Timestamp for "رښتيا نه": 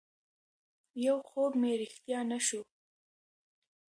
1.81-2.39